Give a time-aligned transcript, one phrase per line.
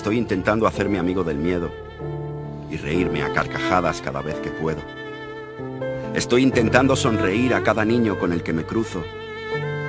[0.00, 1.70] Estoy intentando hacerme amigo del miedo
[2.70, 4.80] y reírme a carcajadas cada vez que puedo.
[6.14, 9.04] Estoy intentando sonreír a cada niño con el que me cruzo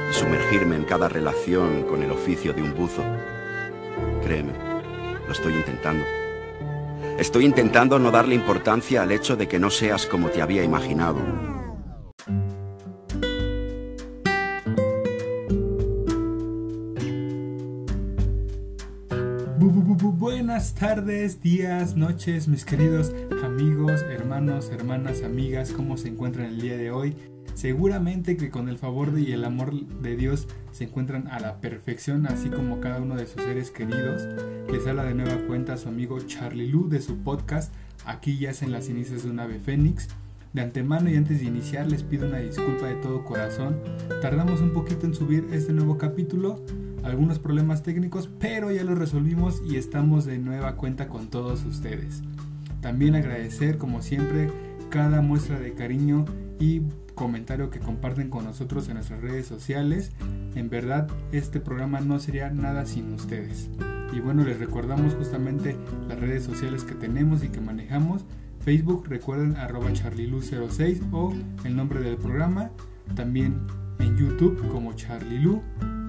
[0.09, 3.02] y sumergirme en cada relación con el oficio de un buzo.
[4.21, 4.52] Créeme,
[5.26, 6.04] lo estoy intentando.
[7.18, 11.51] Estoy intentando no darle importancia al hecho de que no seas como te había imaginado.
[20.62, 23.12] Buenas tardes, días, noches, mis queridos
[23.44, 27.16] amigos, hermanos, hermanas, amigas, ¿cómo se encuentran el día de hoy?
[27.56, 32.28] Seguramente que con el favor y el amor de Dios se encuentran a la perfección,
[32.28, 34.22] así como cada uno de sus seres queridos.
[34.72, 37.73] Les habla de nueva cuenta su amigo Charlie Lu de su podcast
[38.06, 40.09] Aquí ya en las cenizas de un ave fénix.
[40.54, 43.80] De antemano y antes de iniciar les pido una disculpa de todo corazón.
[44.22, 46.64] Tardamos un poquito en subir este nuevo capítulo,
[47.03, 52.21] algunos problemas técnicos, pero ya los resolvimos y estamos de nueva cuenta con todos ustedes.
[52.81, 54.49] También agradecer como siempre
[54.89, 56.25] cada muestra de cariño
[56.59, 56.81] y
[57.16, 60.11] comentario que comparten con nosotros en nuestras redes sociales.
[60.55, 63.69] En verdad, este programa no sería nada sin ustedes.
[64.13, 65.75] Y bueno, les recordamos justamente
[66.07, 68.25] las redes sociales que tenemos y que manejamos.
[68.59, 72.72] Facebook, recuerden arroba charlilu06 o el nombre del programa.
[73.16, 73.59] También
[73.99, 75.61] en YouTube como charlilu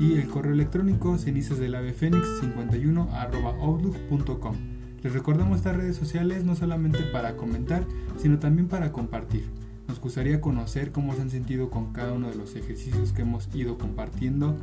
[0.03, 4.57] y el correo electrónico cenizas del ave fénix 51 outlook.com.
[5.01, 7.85] Les recordamos estas redes sociales no solamente para comentar,
[8.17, 9.45] sino también para compartir.
[9.87, 13.49] Nos gustaría conocer cómo se han sentido con cada uno de los ejercicios que hemos
[13.55, 14.57] ido compartiendo,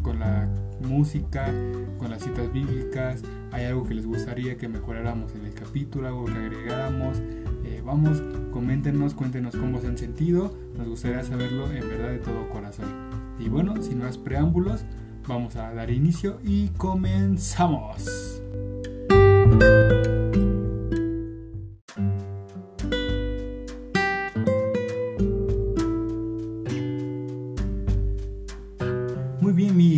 [0.00, 0.48] con la
[0.80, 1.52] música,
[1.98, 3.22] con las citas bíblicas.
[3.52, 7.18] Hay algo que les gustaría que mejoráramos en el capítulo, algo que agregáramos.
[7.64, 10.56] Eh, vamos, coméntenos, cuéntenos cómo se han sentido.
[10.78, 13.05] Nos gustaría saberlo en verdad de todo corazón.
[13.38, 14.84] Y bueno, sin más preámbulos,
[15.26, 18.42] vamos a dar inicio y comenzamos.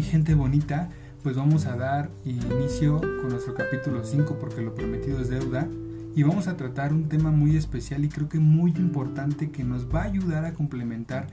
[0.09, 0.89] gente bonita,
[1.23, 5.69] pues vamos a dar inicio con nuestro capítulo 5 porque lo prometido es deuda
[6.17, 9.87] y vamos a tratar un tema muy especial y creo que muy importante que nos
[9.95, 11.27] va a ayudar a complementar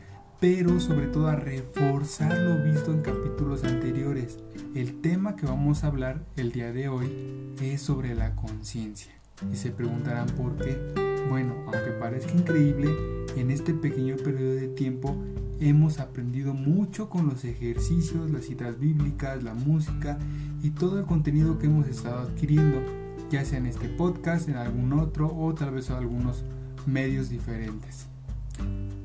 [0.45, 4.38] pero sobre todo a reforzar lo visto en capítulos anteriores.
[4.75, 7.09] El tema que vamos a hablar el día de hoy
[7.63, 9.11] es sobre la conciencia.
[9.51, 10.78] Y se preguntarán por qué.
[11.31, 12.95] Bueno, aunque parezca increíble,
[13.35, 15.16] en este pequeño periodo de tiempo
[15.59, 20.19] hemos aprendido mucho con los ejercicios, las citas bíblicas, la música
[20.62, 22.83] y todo el contenido que hemos estado adquiriendo,
[23.31, 26.44] ya sea en este podcast, en algún otro o tal vez en algunos
[26.85, 28.09] medios diferentes.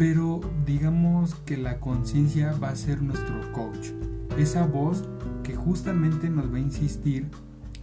[0.00, 3.88] Pero digamos que la conciencia va a ser nuestro coach,
[4.38, 5.06] esa voz
[5.42, 7.28] que justamente nos va a insistir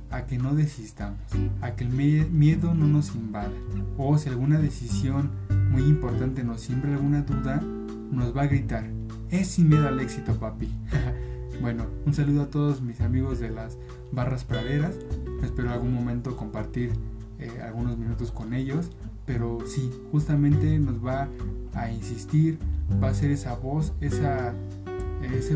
[0.09, 1.19] a que no desistamos,
[1.61, 3.51] a que el miedo no nos invada,
[3.99, 5.29] o si alguna decisión
[5.69, 7.61] muy importante nos siembra alguna duda,
[8.11, 8.89] nos va a gritar,
[9.29, 10.71] es sin miedo al éxito, papi.
[11.61, 13.77] bueno, un saludo a todos mis amigos de las
[14.11, 14.95] barras praderas.
[15.43, 16.93] Espero algún momento compartir
[17.37, 18.89] eh, algunos minutos con ellos.
[19.27, 21.27] Pero sí, justamente nos va
[21.73, 22.57] a insistir,
[23.03, 24.55] va a ser esa voz, esa,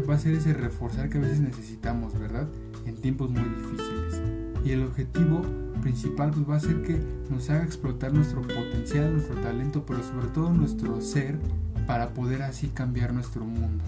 [0.07, 2.47] va a ser ese reforzar que a veces necesitamos, ¿verdad?
[2.85, 4.21] En tiempos muy difíciles.
[4.63, 5.41] Y el objetivo
[5.81, 10.27] principal pues, va a ser que nos haga explotar nuestro potencial, nuestro talento, pero sobre
[10.27, 11.39] todo nuestro ser
[11.87, 13.83] para poder así cambiar nuestro mundo.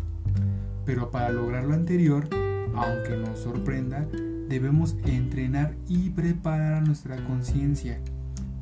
[0.86, 2.28] Pero para lograr lo anterior,
[2.74, 4.08] aunque nos sorprenda,
[4.50, 8.00] debemos entrenar y preparar nuestra conciencia.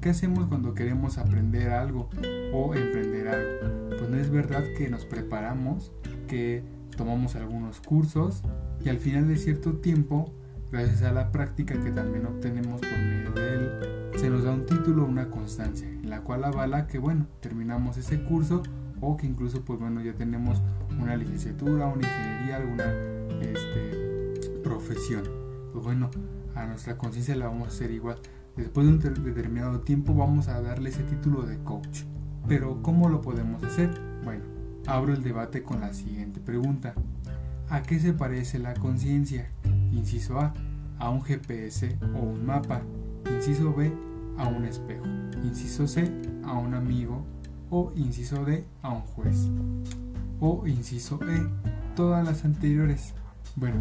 [0.01, 2.09] ¿Qué hacemos cuando queremos aprender algo
[2.51, 3.89] o emprender algo?
[3.89, 5.91] Pues no es verdad que nos preparamos,
[6.28, 6.63] que
[6.97, 8.41] tomamos algunos cursos
[8.84, 10.34] y al final de cierto tiempo,
[10.72, 14.66] gracias a la práctica que también obtenemos por medio de él, se nos da un
[14.66, 18.63] título o una constancia, en la cual avala que bueno, terminamos ese curso
[19.01, 20.63] o que incluso pues bueno ya tenemos
[21.00, 22.86] una licenciatura, una ingeniería, alguna
[23.39, 25.25] este, profesión.
[25.71, 26.09] Pues bueno,
[26.56, 28.18] a nuestra conciencia la vamos a hacer igual.
[28.56, 32.03] Después de un determinado tiempo vamos a darle ese título de coach.
[32.48, 33.92] Pero ¿cómo lo podemos hacer?
[34.24, 34.44] Bueno,
[34.88, 36.94] abro el debate con la siguiente pregunta.
[37.69, 39.50] ¿A qué se parece la conciencia?
[39.92, 40.53] Inciso A,
[41.00, 42.81] a un GPS o un mapa.
[43.30, 43.94] Inciso B,
[44.38, 45.06] a un espejo.
[45.44, 46.12] Inciso C,
[46.44, 47.25] a un amigo
[47.71, 49.50] o inciso D a un juez
[50.39, 51.39] o inciso E
[51.95, 53.13] todas las anteriores.
[53.56, 53.77] Bueno,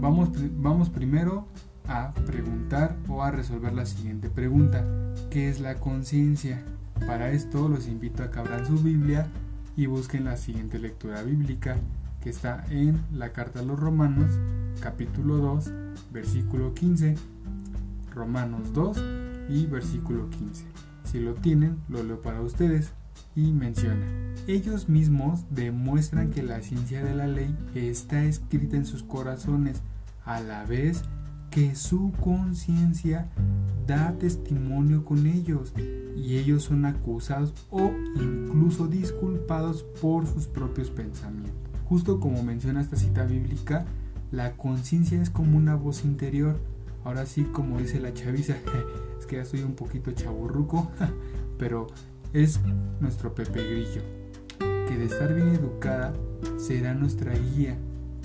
[0.00, 1.46] vamos, vamos primero
[1.86, 4.84] a preguntar o a resolver la siguiente pregunta.
[5.30, 6.62] ¿Qué es la conciencia?
[7.06, 9.26] Para esto los invito a que abran su Biblia
[9.76, 11.76] y busquen la siguiente lectura bíblica
[12.20, 14.30] que está en la carta a los Romanos
[14.80, 15.72] capítulo 2
[16.12, 17.16] versículo 15
[18.14, 19.02] Romanos 2
[19.48, 20.64] y versículo 15.
[21.04, 22.92] Si lo tienen, lo leo para ustedes
[23.34, 24.06] y menciona,
[24.46, 29.80] ellos mismos demuestran que la ciencia de la ley está escrita en sus corazones,
[30.24, 31.02] a la vez
[31.52, 33.28] que su conciencia
[33.86, 35.74] da testimonio con ellos
[36.16, 41.52] y ellos son acusados o incluso disculpados por sus propios pensamientos.
[41.84, 43.84] Justo como menciona esta cita bíblica,
[44.30, 46.56] la conciencia es como una voz interior.
[47.04, 48.54] Ahora sí, como dice la chaviza,
[49.18, 50.90] es que ya soy un poquito chaburruco,
[51.58, 51.86] pero
[52.32, 52.60] es
[52.98, 54.00] nuestro Pepe Grillo,
[54.88, 56.14] que de estar bien educada
[56.56, 57.76] será nuestra guía,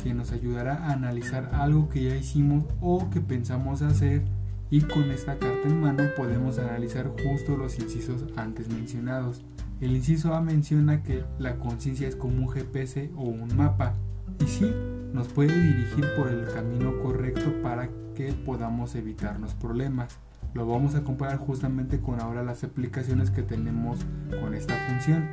[0.04, 4.24] que nos ayudará a analizar algo que ya hicimos o que pensamos hacer
[4.70, 9.44] y con esta carta en mano podemos analizar justo los incisos antes mencionados.
[9.80, 13.94] El inciso A menciona que la conciencia es como un GPS o un mapa
[14.40, 14.74] y sí,
[15.14, 20.18] nos puede dirigir por el camino correcto para que podamos evitarnos problemas.
[20.54, 24.00] Lo vamos a comparar justamente con ahora las aplicaciones que tenemos
[24.42, 25.28] con esta función.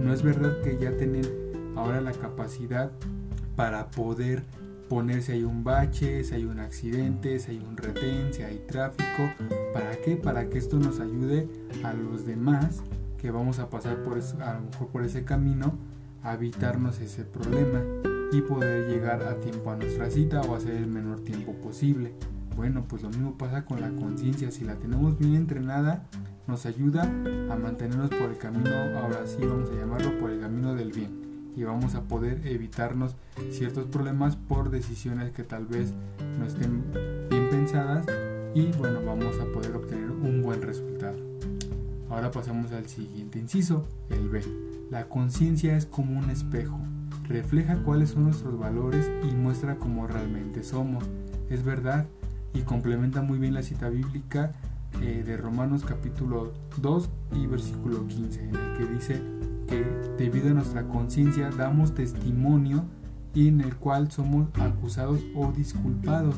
[0.00, 1.26] No es verdad que ya tienen
[1.76, 2.90] ahora la capacidad
[3.60, 4.42] para poder
[4.88, 8.56] poner si hay un bache, si hay un accidente, si hay un retén, si hay
[8.66, 9.30] tráfico.
[9.74, 10.16] ¿Para qué?
[10.16, 11.46] Para que esto nos ayude
[11.84, 12.82] a los demás
[13.18, 15.74] que vamos a pasar por a lo mejor por ese camino
[16.22, 17.82] a evitarnos ese problema
[18.32, 22.14] y poder llegar a tiempo a nuestra cita o hacer el menor tiempo posible.
[22.56, 24.50] Bueno, pues lo mismo pasa con la conciencia.
[24.50, 26.06] Si la tenemos bien entrenada,
[26.46, 30.74] nos ayuda a mantenernos por el camino, ahora sí vamos a llamarlo por el camino
[30.74, 31.19] del bien.
[31.56, 33.16] Y vamos a poder evitarnos
[33.50, 35.92] ciertos problemas por decisiones que tal vez
[36.38, 36.84] no estén
[37.28, 38.06] bien pensadas.
[38.54, 41.18] Y bueno, vamos a poder obtener un buen resultado.
[42.08, 44.42] Ahora pasamos al siguiente inciso, el B.
[44.90, 46.80] La conciencia es como un espejo.
[47.28, 51.04] Refleja cuáles son nuestros valores y muestra cómo realmente somos.
[51.48, 52.06] Es verdad,
[52.52, 54.52] y complementa muy bien la cita bíblica
[55.00, 59.39] eh, de Romanos capítulo 2 y versículo 15, en el que dice
[59.70, 59.86] que
[60.18, 62.84] debido a nuestra conciencia damos testimonio
[63.32, 66.34] y en el cual somos acusados o disculpados,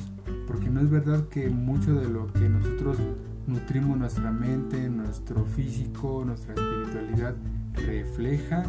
[0.47, 2.99] porque no es verdad que mucho de lo que nosotros
[3.47, 7.35] nutrimos nuestra mente, nuestro físico, nuestra espiritualidad,
[7.75, 8.65] refleja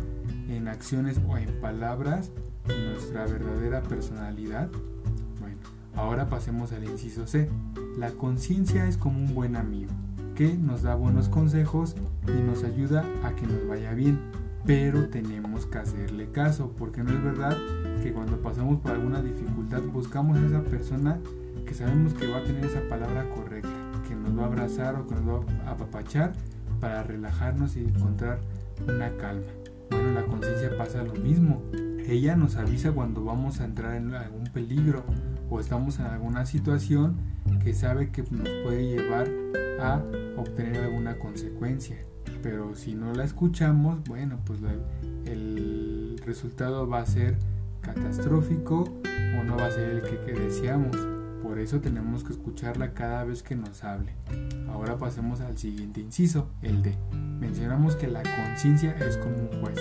[0.48, 2.31] en acciones o en palabras
[2.65, 4.69] nuestra verdadera personalidad
[5.95, 7.50] Ahora pasemos al inciso C.
[7.98, 9.92] La conciencia es como un buen amigo,
[10.36, 11.95] que nos da buenos consejos
[12.27, 14.19] y nos ayuda a que nos vaya bien.
[14.65, 17.57] Pero tenemos que hacerle caso, porque no es verdad
[18.01, 21.19] que cuando pasamos por alguna dificultad buscamos a esa persona
[21.65, 23.69] que sabemos que va a tener esa palabra correcta,
[24.07, 26.33] que nos va a abrazar o que nos va a apapachar
[26.80, 28.39] para relajarnos y encontrar
[28.88, 29.48] una calma.
[29.89, 31.62] Bueno, la conciencia pasa lo mismo.
[32.06, 35.04] Ella nos avisa cuando vamos a entrar en algún peligro
[35.50, 37.18] o estamos en alguna situación
[37.63, 39.30] que sabe que nos puede llevar
[39.80, 40.01] a
[40.38, 41.98] obtener alguna consecuencia.
[42.44, 44.60] Pero si no la escuchamos, bueno, pues
[45.25, 47.38] el resultado va a ser
[47.81, 48.84] catastrófico
[49.40, 50.95] o no va a ser el que, que deseamos.
[51.42, 54.13] Por eso tenemos que escucharla cada vez que nos hable.
[54.69, 56.98] Ahora pasemos al siguiente inciso, el de.
[57.40, 59.79] Mencionamos que la conciencia es como un juez.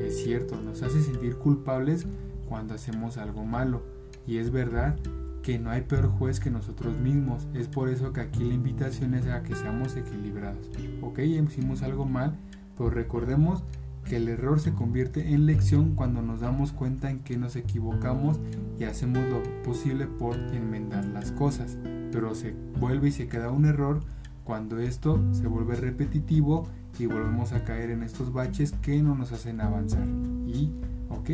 [0.00, 2.06] Es cierto, nos hace sentir culpables
[2.48, 3.82] cuando hacemos algo malo
[4.26, 4.96] y es verdad
[5.42, 7.46] que no hay peor juez que nosotros mismos.
[7.54, 10.70] Es por eso que aquí la invitación es a que seamos equilibrados.
[11.02, 12.36] Ok, hicimos algo mal,
[12.76, 13.62] pero recordemos
[14.04, 18.40] que el error se convierte en lección cuando nos damos cuenta en que nos equivocamos
[18.78, 21.76] y hacemos lo posible por enmendar las cosas.
[22.10, 24.00] Pero se vuelve y se queda un error
[24.44, 26.66] cuando esto se vuelve repetitivo
[26.98, 30.06] y volvemos a caer en estos baches que no nos hacen avanzar.
[30.46, 30.72] Y,
[31.08, 31.30] ok,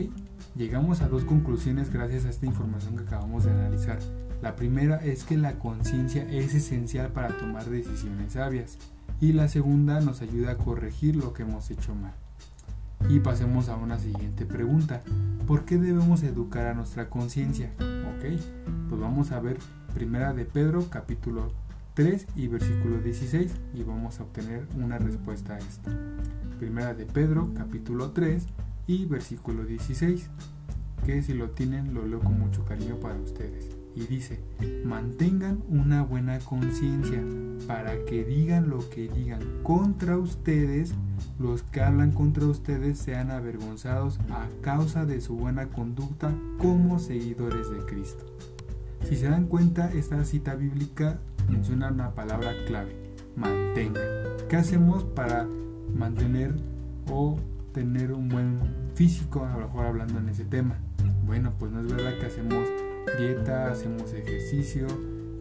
[0.57, 3.99] Llegamos a dos conclusiones gracias a esta información que acabamos de analizar.
[4.41, 8.79] La primera es que la conciencia es esencial para tomar decisiones sabias
[9.21, 12.15] y la segunda nos ayuda a corregir lo que hemos hecho mal.
[13.11, 15.03] Y pasemos a una siguiente pregunta.
[15.47, 17.71] ¿Por qué debemos educar a nuestra conciencia?
[18.17, 18.41] Ok,
[18.89, 19.59] pues vamos a ver
[19.93, 21.53] Primera de Pedro capítulo
[21.93, 25.91] 3 y versículo 16 y vamos a obtener una respuesta a esto.
[26.59, 28.47] Primera de Pedro capítulo 3
[28.87, 30.31] y versículo 16,
[31.05, 33.71] que si lo tienen lo leo con mucho cariño para ustedes.
[33.95, 34.41] Y dice,
[34.85, 37.23] mantengan una buena conciencia
[37.67, 40.95] para que digan lo que digan contra ustedes,
[41.39, 47.71] los que hablan contra ustedes sean avergonzados a causa de su buena conducta como seguidores
[47.71, 48.25] de Cristo.
[49.09, 52.95] Si se dan cuenta, esta cita bíblica menciona una palabra clave,
[53.35, 54.05] mantengan.
[54.49, 55.49] ¿Qué hacemos para
[55.97, 56.55] mantener
[57.11, 57.39] o
[57.77, 58.59] tener un buen
[58.95, 60.79] físico, a lo mejor hablando en ese tema.
[61.27, 62.67] Bueno, pues no es verdad que hacemos
[63.19, 64.87] dieta, hacemos ejercicio,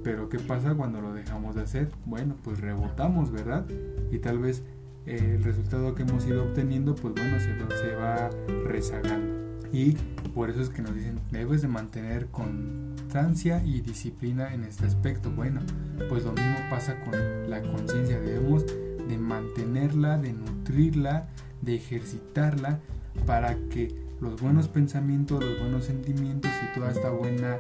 [0.04, 1.90] Pero ¿qué pasa cuando lo dejamos de hacer?
[2.06, 3.66] Bueno, pues rebotamos, ¿verdad?
[4.12, 4.64] Y tal vez
[5.06, 8.30] eh, el resultado que hemos ido obteniendo, pues bueno, se, se va
[8.66, 9.35] rezagando.
[9.76, 9.92] Y
[10.34, 15.30] por eso es que nos dicen, debes de mantener constancia y disciplina en este aspecto.
[15.30, 15.60] Bueno,
[16.08, 18.18] pues lo mismo pasa con la conciencia.
[18.22, 21.28] Debemos de mantenerla, de nutrirla,
[21.62, 22.80] de ejercitarla
[23.26, 27.58] para que los buenos pensamientos, los buenos sentimientos y toda esta buena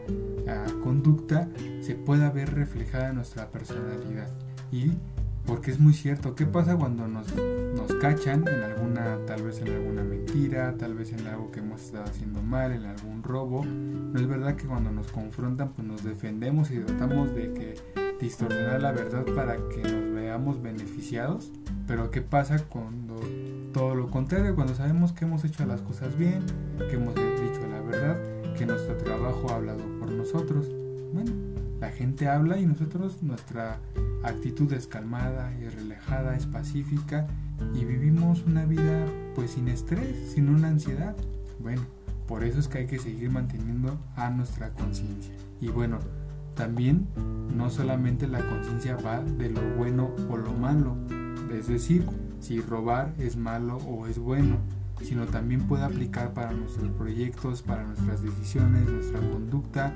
[0.47, 1.49] ah, conducta
[1.81, 4.29] se pueda ver reflejada en nuestra personalidad.
[4.71, 4.93] Y
[5.45, 9.69] porque es muy cierto, ¿qué pasa cuando nos, nos cachan en alguna, tal vez en
[9.69, 13.63] alguna mentira, tal vez en algo que hemos estado haciendo mal, en algún robo?
[13.65, 17.75] No es verdad que cuando nos confrontan pues nos defendemos y tratamos de que
[18.19, 21.51] distorsionar la verdad para que nos veamos beneficiados.
[21.87, 23.19] Pero ¿qué pasa cuando
[23.73, 26.43] todo lo contrario, cuando sabemos que hemos hecho las cosas bien,
[26.89, 28.17] que hemos dicho la verdad,
[28.57, 30.67] que nuestro trabajo ha hablado por nosotros?
[31.13, 31.31] Bueno,
[31.79, 33.79] la gente habla y nosotros nuestra
[34.27, 37.27] actitud es calmada, es relajada, es pacífica
[37.73, 39.05] y vivimos una vida
[39.35, 41.15] pues sin estrés, sin una ansiedad.
[41.59, 41.83] Bueno,
[42.27, 45.33] por eso es que hay que seguir manteniendo a nuestra conciencia.
[45.61, 45.99] Y bueno,
[46.55, 47.07] también
[47.55, 50.95] no solamente la conciencia va de lo bueno o lo malo,
[51.51, 52.05] es decir,
[52.39, 54.57] si robar es malo o es bueno,
[55.01, 59.93] sino también puede aplicar para nuestros proyectos, para nuestras decisiones, nuestra conducta,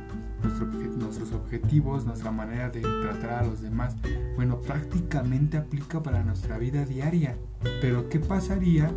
[1.00, 3.96] nuestros objetivos, nuestra manera de tratar a los demás.
[4.36, 7.38] Bueno, prácticamente aplica para nuestra vida diaria.
[7.82, 8.92] Pero ¿qué pasaría?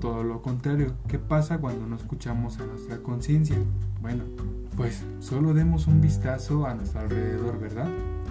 [0.00, 3.56] Todo lo contrario, ¿qué pasa cuando no escuchamos a nuestra conciencia?
[4.00, 4.24] Bueno,
[4.76, 7.88] pues solo demos un vistazo a nuestro alrededor, ¿verdad?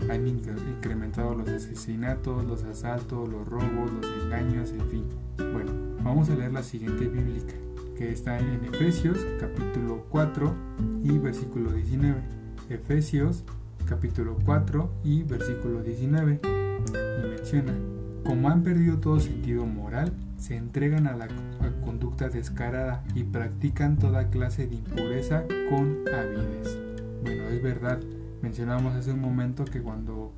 [0.10, 5.04] Han incrementado los asesinatos, los asaltos, los robos, los engaños, en fin.
[5.38, 5.72] Bueno,
[6.06, 7.56] vamos a leer la siguiente bíblica,
[7.98, 10.54] que está en Efesios capítulo 4
[11.04, 12.22] y versículo 19.
[12.70, 13.44] Efesios
[13.88, 16.42] capítulo 4 y versículo 19.
[16.44, 17.74] Y menciona,
[18.24, 21.28] como han perdido todo sentido moral, se entregan a la
[21.84, 26.78] conducta descarada y practican toda clase de impureza con avidez.
[27.24, 28.00] Bueno, es verdad,
[28.44, 30.32] mencionábamos hace un momento que cuando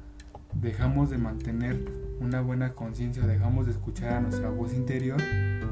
[0.53, 5.21] dejamos de mantener una buena conciencia, dejamos de escuchar a nuestra voz interior,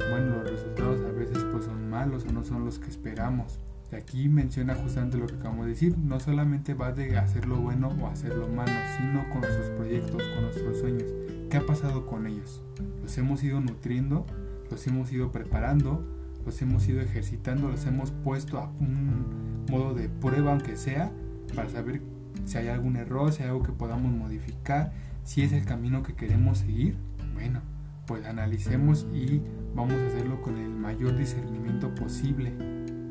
[0.10, 3.60] bueno, los resultados a veces pues son malos o no son los que esperamos.
[3.92, 7.58] Y aquí menciona justamente lo que acabamos de decir, no solamente va de hacer lo
[7.58, 11.10] bueno o hacer lo malo, sino con nuestros proyectos, con nuestros sueños.
[11.50, 12.64] ¿Qué ha pasado con ellos?
[13.02, 14.26] Los hemos ido nutriendo,
[14.72, 16.04] los hemos ido preparando,
[16.46, 21.12] los hemos ido ejercitando, los hemos puesto a un modo de prueba aunque sea,
[21.56, 22.02] para saber
[22.46, 26.14] si hay algún error, si hay algo que podamos modificar, si es el camino que
[26.14, 26.98] queremos seguir.
[27.34, 27.62] Bueno,
[28.08, 29.42] pues analicemos y
[29.76, 32.54] vamos a hacerlo con el mayor discernimiento posible.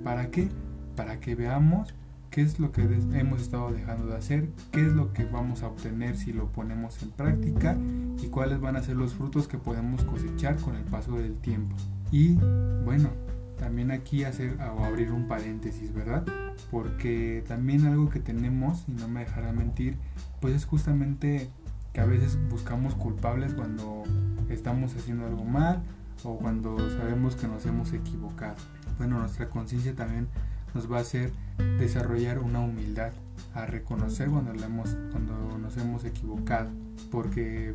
[0.02, 0.48] ¿Para qué?
[0.96, 1.94] Para que veamos
[2.30, 5.68] qué es lo que hemos estado dejando de hacer, qué es lo que vamos a
[5.68, 7.76] obtener si lo ponemos en práctica
[8.20, 11.76] y cuáles van a ser los frutos que podemos cosechar con el paso del tiempo.
[12.10, 12.34] Y
[12.84, 13.10] bueno,
[13.56, 16.24] también aquí hacer o abrir un paréntesis, ¿verdad?
[16.70, 19.96] Porque también algo que tenemos, y no me dejará mentir,
[20.40, 21.48] pues es justamente
[21.92, 24.02] que a veces buscamos culpables cuando
[24.48, 25.82] estamos haciendo algo mal
[26.22, 28.56] o cuando sabemos que nos hemos equivocado.
[28.98, 30.28] Bueno, nuestra conciencia también
[30.74, 31.32] nos va a hacer
[31.78, 33.12] desarrollar una humildad,
[33.54, 36.70] a reconocer cuando, hemos, cuando nos hemos equivocado.
[37.10, 37.74] Porque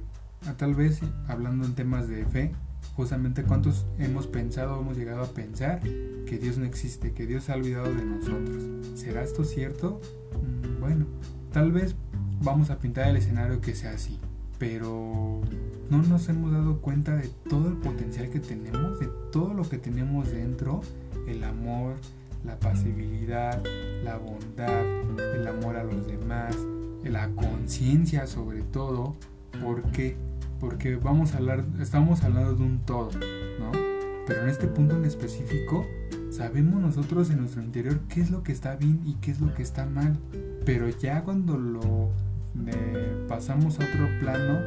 [0.57, 2.51] tal vez hablando en temas de fe,
[2.95, 7.51] justamente cuántos hemos pensado, hemos llegado a pensar que Dios no existe, que Dios se
[7.51, 8.63] ha olvidado de nosotros.
[8.95, 10.01] ¿Será esto cierto?
[10.43, 11.05] Mm, bueno,
[11.51, 11.95] tal vez
[12.41, 14.19] vamos a pintar el escenario que sea así,
[14.59, 15.41] pero
[15.89, 19.77] no nos hemos dado cuenta de todo el potencial que tenemos, de todo lo que
[19.79, 20.81] tenemos dentro,
[21.27, 21.95] el amor,
[22.45, 23.63] la pasibilidad,
[24.03, 24.85] la bondad,
[25.35, 26.55] el amor a los demás,
[27.03, 29.15] la conciencia sobre todo,
[29.63, 30.15] porque
[30.59, 33.71] porque vamos a hablar, estamos hablando de un todo, ¿no?
[34.27, 35.85] Pero en este punto en específico
[36.29, 39.53] sabemos nosotros en nuestro interior qué es lo que está bien y qué es lo
[39.53, 40.17] que está mal,
[40.65, 42.11] pero ya cuando lo
[42.67, 44.59] eh, pasamos a otro plano,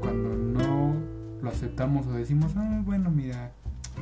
[0.00, 0.94] cuando no
[1.42, 3.52] lo aceptamos o decimos, ah, bueno, mira,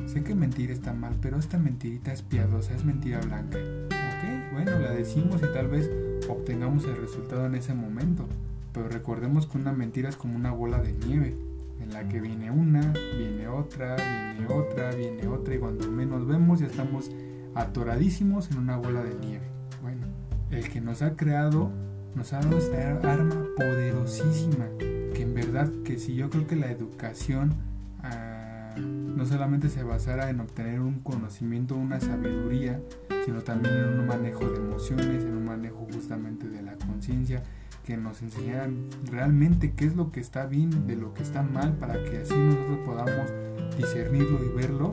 [0.05, 3.57] Sé que mentir está mal, pero esta mentirita es piadosa, es mentira blanca.
[3.57, 5.89] Ok, bueno, la decimos y tal vez
[6.27, 8.25] obtengamos el resultado en ese momento.
[8.73, 11.35] Pero recordemos que una mentira es como una bola de nieve,
[11.81, 16.59] en la que viene una, viene otra, viene otra, viene otra, y cuando menos vemos
[16.59, 17.11] ya estamos
[17.55, 19.45] atoradísimos en una bola de nieve.
[19.81, 20.07] Bueno,
[20.51, 21.71] el que nos ha creado
[22.19, 26.69] nos ha dado esta arma poderosísima, que en verdad que si yo creo que la
[26.69, 27.55] educación...
[28.03, 32.79] Ah, no solamente se basara en obtener un conocimiento, una sabiduría,
[33.25, 37.43] sino también en un manejo de emociones, en un manejo justamente de la conciencia,
[37.85, 41.73] que nos enseñaran realmente qué es lo que está bien de lo que está mal
[41.73, 43.31] para que así nosotros podamos
[43.77, 44.91] discernirlo y verlo,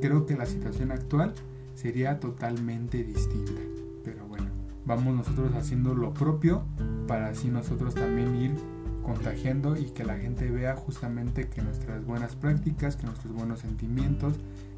[0.00, 1.32] creo que la situación actual
[1.74, 3.73] sería totalmente distinta.
[4.86, 6.64] Vamos nosotros haciendo lo propio
[7.06, 8.54] para así nosotros también ir
[9.02, 14.34] contagiando y que la gente vea justamente que nuestras buenas prácticas, que nuestros buenos sentimientos,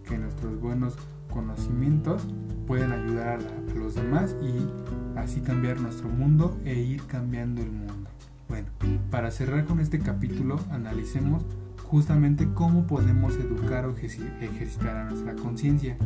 [0.06, 0.96] que nuestros buenos
[1.32, 2.26] conocimientos
[2.66, 8.10] pueden ayudar a, los demás y así cambiar nuestro mundo e ir cambiando el mundo.
[8.48, 8.68] Bueno,
[9.10, 11.44] para cerrar con este capítulo, analicemos
[11.84, 15.96] justamente cómo podemos educar o ejercitar a nuestra conciencia.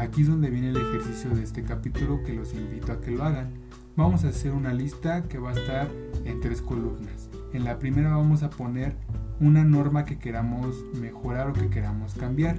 [0.00, 3.22] Aquí es donde viene el ejercicio de este capítulo que los invito a que lo
[3.22, 3.50] hagan.
[3.96, 5.88] Vamos a hacer una lista que va a estar
[6.24, 7.28] en tres columnas.
[7.52, 8.94] En la primera vamos a poner
[9.40, 12.56] una norma que queramos mejorar o que queramos cambiar.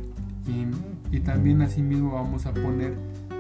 [1.12, 2.94] Y, también asimismo vamos a poner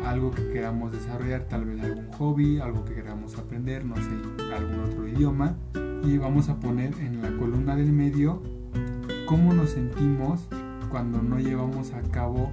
[0.03, 4.79] algo que queramos desarrollar, tal vez algún hobby, algo que queramos aprender, no sé, algún
[4.79, 5.57] otro idioma.
[6.03, 8.41] Y vamos a poner en la columna del medio
[9.27, 10.47] cómo nos sentimos
[10.89, 12.51] cuando no llevamos a cabo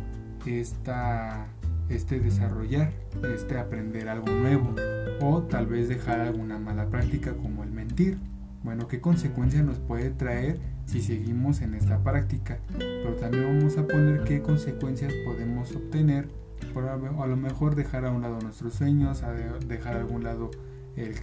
[0.49, 1.47] esta,
[1.89, 2.93] este desarrollar,
[3.35, 4.75] este aprender algo nuevo
[5.21, 8.19] o tal vez dejar alguna mala práctica como el mentir.
[8.65, 12.59] Bueno, ¿qué consecuencias nos puede traer si seguimos en esta práctica?
[12.77, 16.29] Pero también vamos a poner qué consecuencias podemos obtener
[16.75, 19.23] por a lo mejor dejar a un lado nuestros sueños,
[19.69, 20.51] dejar a algún lado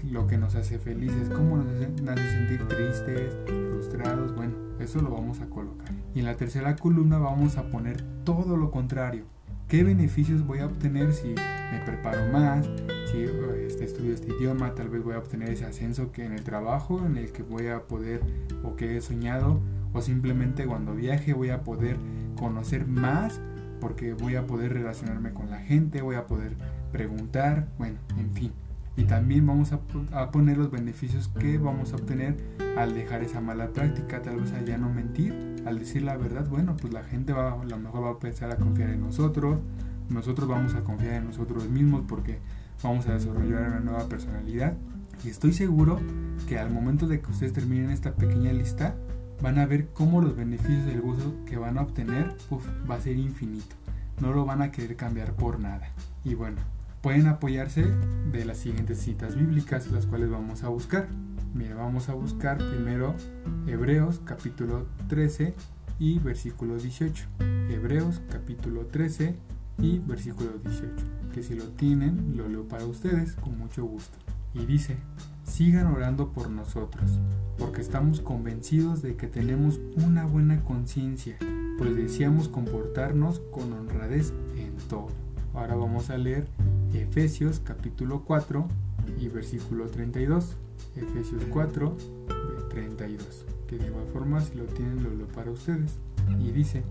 [0.10, 3.36] lo que nos hace felices, cómo nos hace, sentir tristes,
[3.72, 5.89] frustrados, bueno, eso lo vamos a colocar.
[6.13, 9.25] Y en la tercera columna vamos a poner todo lo contrario.
[9.67, 11.29] ¿Qué beneficios voy a obtener si
[11.72, 12.70] me preparo más,
[13.12, 13.24] si
[13.65, 17.03] este, estudio este idioma, tal vez voy a obtener ese ascenso que en el trabajo,
[17.03, 18.22] en el que voy a poder
[18.63, 19.60] o que he soñado,
[19.94, 21.98] o simplemente cuando viaje voy a poder
[22.38, 23.41] conocer más
[23.82, 26.55] porque voy a poder relacionarme con la gente, voy a poder
[26.92, 28.51] preguntar, bueno, en fin
[28.98, 32.38] y también vamos a, poner los beneficios que vamos a obtener
[32.77, 36.77] al dejar esa mala práctica, tal vez al no mentir, al decir la verdad, bueno,
[36.77, 39.60] pues la gente va, a lo mejor va a empezar a confiar en nosotros,
[40.10, 42.40] nosotros vamos a confiar en nosotros mismos porque
[42.84, 44.77] vamos a desarrollar una nueva personalidad.
[45.24, 46.00] Y estoy seguro
[46.48, 48.96] que al momento de que ustedes terminen esta pequeña lista
[49.42, 52.36] van a ver cómo los beneficios del gozo que van a obtener
[52.90, 53.75] va a ser infinito,
[54.22, 55.90] no lo van a querer cambiar por nada.
[56.24, 56.58] Y bueno,
[57.05, 57.85] pueden apoyarse
[58.31, 61.07] de las siguientes citas bíblicas, las cuales vamos a buscar.
[61.53, 63.13] Mira, vamos a buscar primero
[63.68, 65.53] Hebreos capítulo 13
[66.00, 67.27] y versículo 18.
[67.70, 69.35] Hebreos capítulo 13
[69.77, 70.91] y versículo 18.
[71.31, 74.18] Que si lo tienen, lo leo para ustedes con mucho gusto.
[74.55, 74.98] Y dice,
[75.44, 77.20] sigan orando por nosotros,
[77.59, 81.37] porque estamos convencidos de que tenemos una buena conciencia,
[81.77, 85.09] pues deseamos comportarnos con honradez en todo.
[85.53, 86.48] Ahora vamos a leer
[87.01, 88.68] Efesios capítulo 4
[89.20, 90.55] y versículo 32.
[90.96, 91.98] Efesios 4,
[92.70, 93.46] 32.
[93.68, 95.98] Que de igual forma, si lo tienen, lo leo para ustedes.
[96.40, 96.84] Y dice,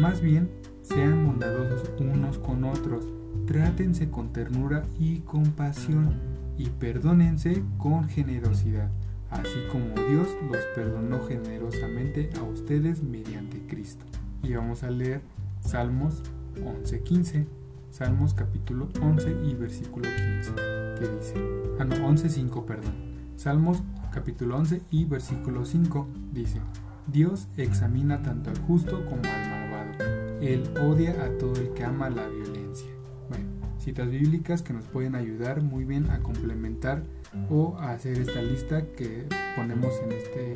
[0.00, 0.50] más bien,
[0.82, 3.06] sean bondadosos unos con otros,
[3.46, 6.14] trátense con ternura y compasión,
[6.58, 8.90] y perdónense con generosidad,
[9.30, 14.04] así como Dios los perdonó generosamente a ustedes mediante Cristo.
[14.42, 15.22] Y vamos a leer
[15.60, 16.22] Salmos
[16.56, 17.46] 11:15
[17.92, 20.52] Salmos capítulo 11 y versículo 15,
[20.98, 21.34] que dice,
[21.78, 22.94] ah no, 11.5, perdón.
[23.36, 26.62] Salmos capítulo 11 y versículo 5 dice,
[27.06, 30.04] Dios examina tanto al justo como al malvado.
[30.40, 32.90] Él odia a todo el que ama la violencia.
[33.28, 33.44] Bueno,
[33.78, 37.02] citas bíblicas que nos pueden ayudar muy bien a complementar
[37.50, 40.54] o a hacer esta lista que ponemos en este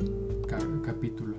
[0.83, 1.37] capítulo.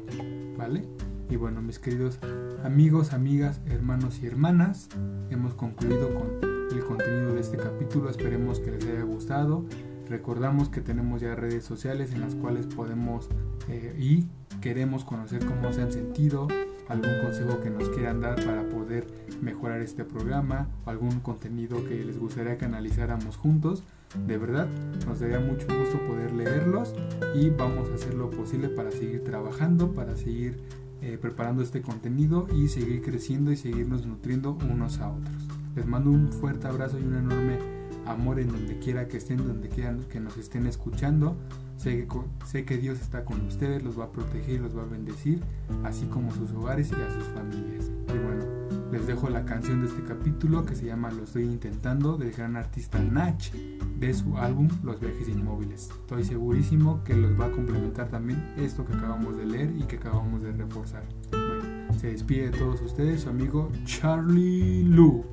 [0.56, 0.84] ¿Vale?
[1.30, 2.18] Y bueno, mis queridos
[2.64, 4.88] amigos, amigas, hermanos y hermanas,
[5.28, 6.40] hemos concluido con
[6.72, 8.08] el contenido de este capítulo.
[8.08, 9.66] Esperemos que les haya gustado.
[10.08, 13.28] Recordamos que tenemos ya redes sociales en las cuales podemos
[13.68, 14.26] eh, y
[14.62, 16.48] queremos conocer cómo se han sentido,
[16.88, 19.06] algún consejo que nos quieran dar para poder
[19.42, 23.84] mejorar este programa, algún contenido que les gustaría que analizáramos juntos.
[24.26, 24.66] De verdad,
[25.06, 26.94] nos daría mucho gusto poder leerlos
[27.34, 30.62] y vamos a hacer lo posible para seguir trabajando, para seguir
[31.00, 35.48] eh, preparando este contenido y seguir creciendo y seguirnos nutriendo unos a otros.
[35.76, 37.77] Les mando un fuerte abrazo y un enorme
[38.08, 41.36] amor en donde quiera que estén, donde quieran que nos estén escuchando.
[41.76, 44.86] Sé que, sé que Dios está con ustedes, los va a proteger los va a
[44.86, 45.40] bendecir,
[45.84, 47.90] así como sus hogares y a sus familias.
[48.08, 48.44] Y bueno,
[48.90, 52.56] les dejo la canción de este capítulo que se llama Lo estoy intentando del gran
[52.56, 53.52] artista Nach
[53.98, 55.90] de su álbum Los viajes inmóviles.
[55.90, 59.96] Estoy segurísimo que los va a complementar también esto que acabamos de leer y que
[59.96, 61.04] acabamos de reforzar.
[61.30, 65.24] Bueno, Se despide de todos ustedes su amigo Charlie Lu.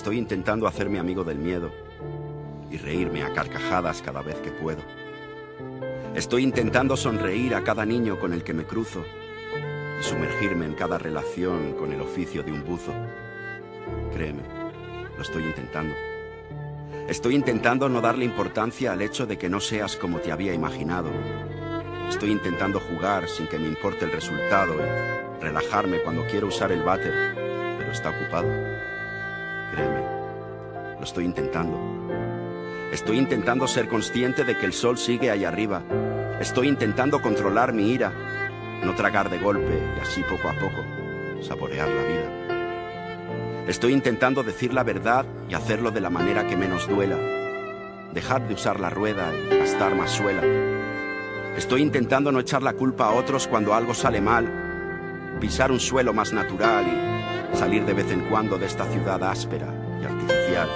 [0.00, 1.70] Estoy intentando hacerme amigo del miedo
[2.70, 4.80] y reírme a carcajadas cada vez que puedo.
[6.14, 9.04] Estoy intentando sonreír a cada niño con el que me cruzo
[10.00, 12.94] y sumergirme en cada relación con el oficio de un buzo.
[14.14, 14.40] Créeme,
[15.18, 15.94] lo estoy intentando.
[17.06, 21.10] Estoy intentando no darle importancia al hecho de que no seas como te había imaginado.
[22.08, 26.82] Estoy intentando jugar sin que me importe el resultado y relajarme cuando quiero usar el
[26.82, 27.34] váter,
[27.76, 28.69] pero está ocupado.
[29.72, 31.78] Créeme, lo estoy intentando.
[32.92, 35.82] Estoy intentando ser consciente de que el sol sigue ahí arriba.
[36.40, 38.12] Estoy intentando controlar mi ira,
[38.82, 40.84] no tragar de golpe y así poco a poco
[41.42, 43.64] saborear la vida.
[43.66, 47.16] Estoy intentando decir la verdad y hacerlo de la manera que menos duela.
[48.12, 50.42] Dejar de usar la rueda y gastar más suela.
[51.56, 55.38] Estoy intentando no echar la culpa a otros cuando algo sale mal.
[55.40, 57.19] Pisar un suelo más natural y
[57.54, 59.66] salir de vez en cuando de esta ciudad áspera
[60.00, 60.68] y artificial.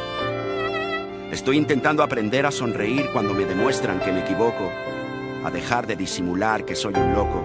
[1.31, 4.71] Estoy intentando aprender a sonreír cuando me demuestran que me equivoco,
[5.45, 7.45] a dejar de disimular que soy un loco,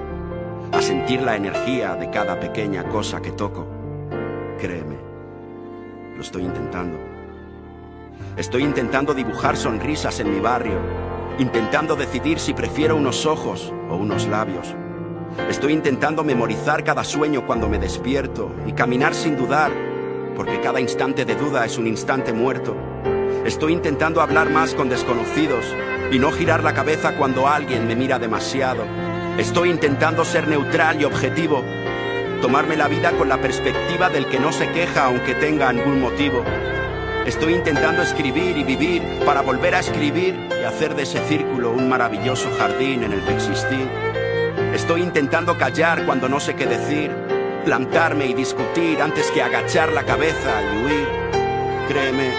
[0.72, 3.68] a sentir la energía de cada pequeña cosa que toco.
[4.60, 4.98] Créeme,
[6.16, 6.98] lo estoy intentando.
[8.38, 10.80] Estoy intentando dibujar sonrisas en mi barrio,
[11.40, 14.76] intentando decidir si prefiero unos ojos o unos labios.
[15.50, 19.72] Estoy intentando memorizar cada sueño cuando me despierto y caminar sin dudar,
[20.36, 22.76] porque cada instante de duda es un instante muerto.
[23.46, 25.66] Estoy intentando hablar más con desconocidos
[26.12, 28.84] y no girar la cabeza cuando alguien me mira demasiado.
[29.38, 31.64] Estoy intentando ser neutral y objetivo,
[32.42, 36.44] tomarme la vida con la perspectiva del que no se queja aunque tenga algún motivo.
[37.26, 41.88] Estoy intentando escribir y vivir para volver a escribir y hacer de ese círculo un
[41.88, 44.09] maravilloso jardín en el que existir.
[44.74, 47.12] Estoy intentando callar cuando no sé qué decir,
[47.66, 51.08] plantarme y discutir antes que agachar la cabeza y huir.
[51.88, 52.32] Créeme,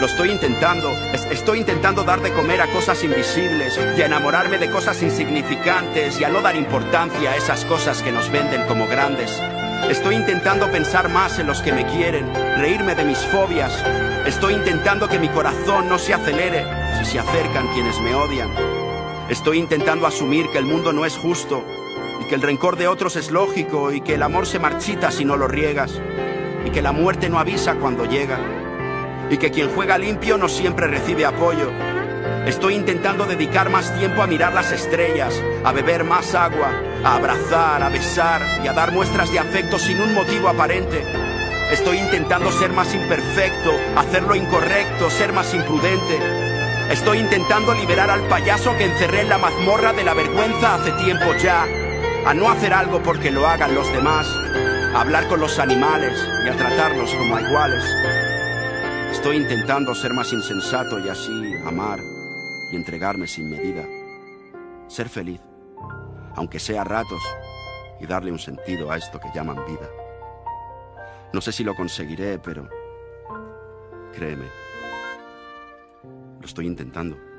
[0.00, 0.90] lo, estoy intentando.
[1.12, 6.20] Es, estoy intentando dar de comer a cosas invisibles y a enamorarme de cosas insignificantes
[6.20, 9.40] y a no dar importancia a esas cosas que nos venden como grandes.
[9.88, 13.72] Estoy intentando pensar más en los que me quieren, reírme de mis fobias.
[14.26, 16.64] Estoy intentando que mi corazón no se acelere
[16.98, 18.71] si se acercan quienes me odian.
[19.32, 21.64] Estoy intentando asumir que el mundo no es justo
[22.20, 25.24] y que el rencor de otros es lógico y que el amor se marchita si
[25.24, 25.98] no lo riegas
[26.66, 28.38] y que la muerte no avisa cuando llega
[29.30, 31.72] y que quien juega limpio no siempre recibe apoyo.
[32.44, 36.70] Estoy intentando dedicar más tiempo a mirar las estrellas, a beber más agua,
[37.02, 41.02] a abrazar, a besar y a dar muestras de afecto sin un motivo aparente.
[41.72, 46.42] Estoy intentando ser más imperfecto, hacer lo incorrecto, ser más imprudente.
[46.92, 51.24] Estoy intentando liberar al payaso que encerré en la mazmorra de la vergüenza hace tiempo
[51.42, 51.64] ya,
[52.26, 54.26] a no hacer algo porque lo hagan los demás,
[54.94, 57.82] a hablar con los animales y a tratarlos como a iguales.
[59.10, 61.98] Estoy intentando ser más insensato y así amar
[62.70, 63.86] y entregarme sin medida.
[64.86, 65.40] Ser feliz,
[66.36, 67.22] aunque sea a ratos,
[68.00, 69.88] y darle un sentido a esto que llaman vida.
[71.32, 72.68] No sé si lo conseguiré, pero
[74.12, 74.44] créeme,
[76.42, 77.31] lo estoy intentando.